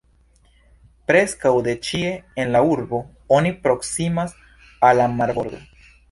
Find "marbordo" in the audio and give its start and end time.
5.19-5.61